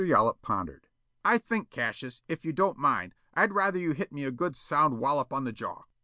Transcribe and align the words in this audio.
Yollop 0.03 0.41
pondered. 0.41 0.87
"I 1.23 1.37
think, 1.37 1.69
Cassius, 1.69 2.23
if 2.27 2.43
you 2.43 2.51
don't 2.53 2.79
mind, 2.79 3.13
I'd 3.35 3.53
rather 3.53 3.77
you'd 3.77 3.97
hit 3.97 4.11
me 4.11 4.23
a 4.23 4.31
good 4.31 4.55
sound 4.55 4.97
wollop 4.97 5.31
on 5.31 5.43
the 5.43 5.51
jaw." 5.53 5.83